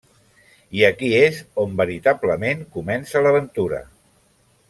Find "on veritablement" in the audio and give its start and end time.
1.65-2.65